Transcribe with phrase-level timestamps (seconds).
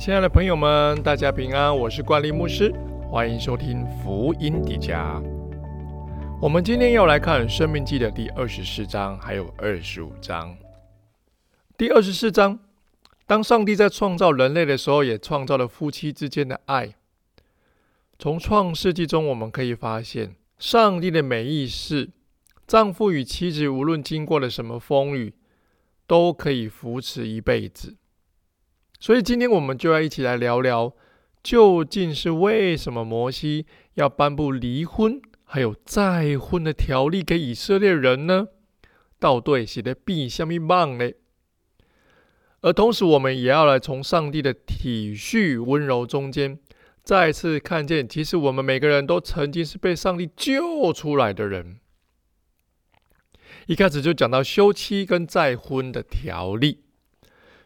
[0.00, 2.72] 亲爱的朋友们，大家平安，我是冠利牧师，
[3.10, 5.22] 欢迎收听福音迪迦。
[6.40, 10.56] 我们今天要来看《生命记》的第二十四章，还有二十五章。
[11.76, 12.58] 第二十四章，
[13.26, 16.94] 当上帝在创造人类的时候，也创造了夫妻之间的爱。
[18.18, 22.08] 从创世纪中，我们可以发现，上帝的美意是，
[22.66, 25.34] 丈夫与妻子无论经过了什么风雨，
[26.06, 27.96] 都可以扶持一辈子。
[29.00, 30.94] 所以今天我们就要一起来聊聊，
[31.42, 33.64] 究竟是为什么摩西
[33.94, 38.48] 要颁布离婚还有再婚的条例给以色列人呢？
[39.18, 41.10] 到底写的必下面棒呢？
[42.60, 46.58] 而同时，我们也要来从上帝的体恤温柔中间，
[47.02, 51.78] 再次看见，其实我们每个人都曾经是被上帝救出来的人。
[53.66, 56.82] 一开始就讲到休妻跟再婚的条例。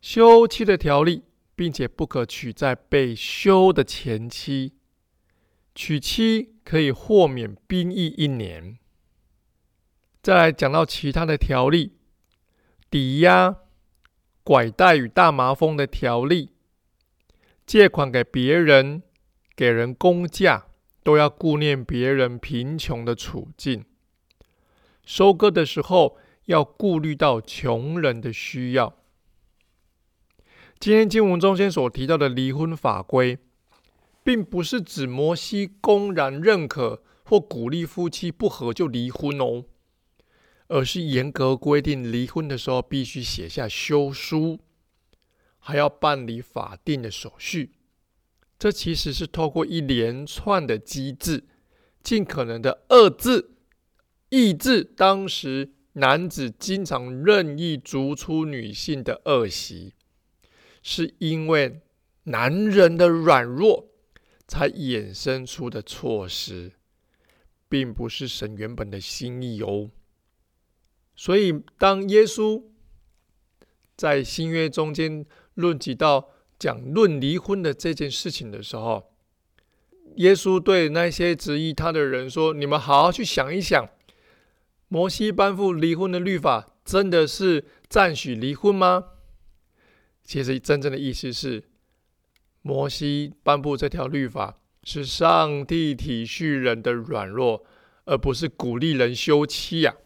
[0.00, 1.24] 休妻的条例，
[1.60, 4.78] 并且不可娶在被休的前妻。
[5.74, 8.78] 娶妻可以豁免兵役一年。
[10.22, 11.98] 再来讲到其他的条例，
[12.90, 13.56] 抵押、
[14.42, 16.54] 拐带与大麻风的条例，
[17.66, 19.02] 借款给别人、
[19.54, 20.68] 给人公价，
[21.02, 23.84] 都要顾念别人贫穷的处境。
[25.04, 26.16] 收割的时候，
[26.46, 28.99] 要顾虑到穷人的需要。
[30.80, 33.36] 今天经文中间所提到的离婚法规，
[34.24, 39.66] 并不是指摩西公然认可或鼓励夫妻不和就离婚哦，
[40.68, 44.58] 而是严格规定离婚的时候必须写下休书，
[45.58, 47.72] 还要办理法定的手续。
[48.58, 51.44] 这其实是透过一连串的机制，
[52.02, 53.50] 尽可能的遏制、
[54.30, 59.92] 抑制当时男子经常任意逐出女性的恶习。
[60.82, 61.80] 是因为
[62.24, 63.88] 男人的软弱
[64.46, 66.72] 才衍生出的措施，
[67.68, 69.90] 并不是神原本的心意哦。
[71.14, 72.62] 所以，当耶稣
[73.96, 79.12] 在新约中间论及到讲论离婚的这件事情的时候，
[80.16, 83.88] 耶稣对那些质疑他的人说：“你们好好去想一想，
[84.88, 89.04] 摩西颁布离婚的律法，真的是赞许离婚吗？”
[90.30, 91.64] 其实真正的意思是，
[92.62, 97.64] 摩西颁布这条律法是上帝体恤人的软弱，
[98.04, 99.96] 而不是鼓励人休妻呀。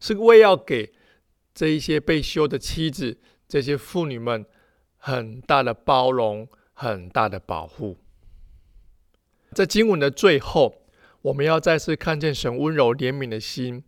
[0.00, 0.92] 是为要给
[1.54, 4.44] 这一些被休的妻子、这些妇女们
[4.96, 7.96] 很大的包容、很大的保护。
[9.52, 10.82] 在经文的最后，
[11.22, 13.84] 我们要再次看见神温柔怜悯的心，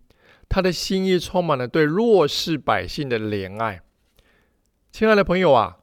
[0.48, 3.82] 他的心意充满了对弱势百姓的怜爱。
[4.92, 5.78] 亲爱的朋友啊，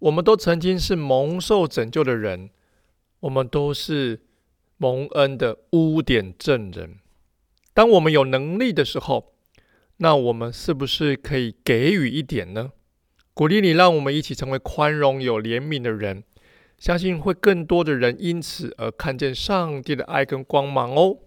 [0.00, 2.50] 我们都曾经是蒙受拯救的人，
[3.20, 4.22] 我们都是
[4.78, 6.98] 蒙恩的污点证人。
[7.72, 9.32] 当我们有能力的时候，
[9.98, 12.72] 那我们是不是可以给予一点呢？
[13.32, 16.24] 鼓励你，让我们一起成为宽容、有怜悯的人，
[16.78, 21.18] 相信会更多的人因此而看见上帝的爱跟光芒哦。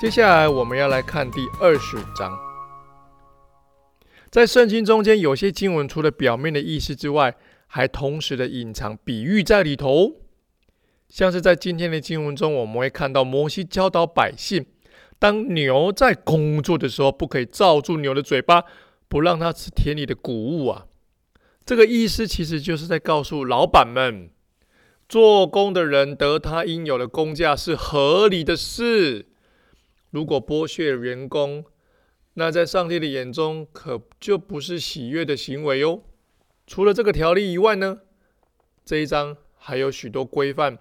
[0.00, 2.32] 接下来我们要来看第二十五章。
[4.30, 10.14] 在圣经中间，有些经文除了表面的意思之外，还同时的隐藏比喻在里头。
[11.10, 14.64] 像是在今天的经文中，我们会看到摩西教导百姓，
[15.18, 18.64] 当牛在工作的时候，不可以罩住牛的嘴巴，
[19.06, 20.86] 不让它吃田里的谷物啊。
[21.66, 24.30] 这个意思其实就是在告诉老板们，
[25.06, 29.26] 做工的人得他应有的工价是合理的事。
[30.10, 31.64] 如果剥削员工，
[32.34, 36.02] 那在上帝的眼中可就不是喜悦的行为哟。
[36.66, 38.00] 除了这个条例以外呢，
[38.84, 40.78] 这一章还有许多规范，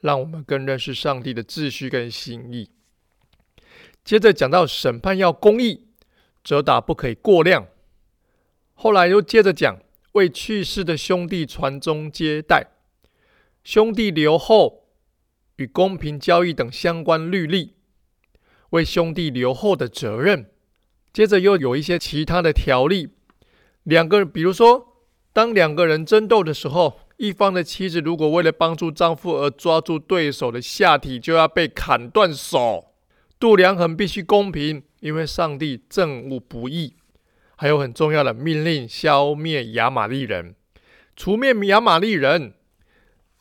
[0.00, 2.70] 让我们更认识上帝的秩序跟心意。
[4.04, 5.88] 接着讲到审判要公义，
[6.42, 7.66] 责打不可以过量。
[8.74, 9.78] 后来又接着讲
[10.12, 12.68] 为去世的兄弟传宗接代，
[13.62, 14.86] 兄弟留后
[15.56, 17.74] 与公平交易等相关律例。
[18.70, 20.50] 为兄弟留后的责任，
[21.12, 23.10] 接着又有一些其他的条例。
[23.82, 24.96] 两个人，比如说，
[25.32, 32.92] 当两个人争斗的时候，一方的妻子如果为了帮助丈夫而抓住对手的下体，就要被砍断手。
[33.38, 36.94] 度量衡必须公平，因为上帝憎恶不义。
[37.56, 40.54] 还有很重要的命令：消灭亚玛利人，
[41.16, 42.54] 除灭亚玛利人。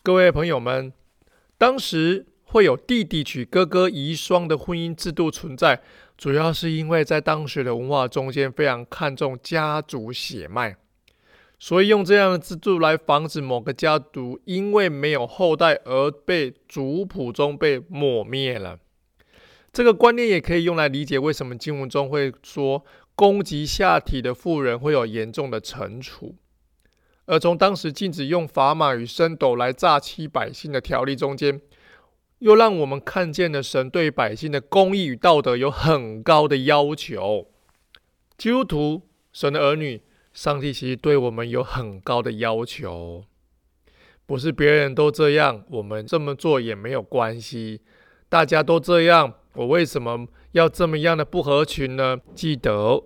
[0.02, 0.92] 各位朋友们，
[1.58, 2.26] 当时。
[2.52, 5.82] 会有弟弟娶哥哥遗孀的婚姻制度存在，
[6.18, 10.76] 主要是因为在当时的文化中间非常看重家族血脉，
[11.60, 18.80] 所以用这样的制度来防止某个家族因为没有后代而被族谱中被抹灭了。
[19.72, 26.34] 这个观念也可以用来理解为什么经文中会说攻击下体的妇人会有严重的惩处。
[27.28, 31.62] 而从当时禁止用砝码与升斗来诈欺百姓的条例中间，
[32.40, 37.48] 又让我们看见了神对百姓的公义与道德有很高的要求。
[38.38, 39.02] 基督徒，
[39.32, 40.02] 神的儿女，
[40.34, 43.24] 上帝其实对我们有很高的要求，
[44.26, 47.82] 不是别人都这样，我们这么做也没有关系。
[48.28, 52.20] 大家都这样，我为什么要这么样的不合群呢？
[52.34, 53.04] 记得，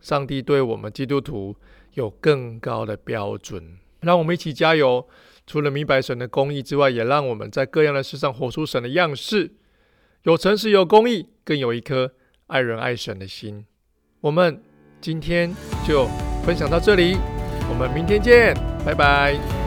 [0.00, 1.56] 上帝对我们基督徒。
[1.94, 5.08] 有更高的标准，让我们一起加油。
[5.44, 9.50] 除了明白神的公义之外，也让我们在各样的事上活出神的样式，
[10.22, 12.12] 有诚实，有公义，更有一颗
[12.46, 13.66] 爱人爱神的心。
[14.20, 14.62] 我们
[15.00, 15.52] 今天
[15.84, 16.06] 就
[16.44, 17.16] 分享到这里，
[17.68, 18.54] 我们明天见，
[18.86, 19.61] 拜拜。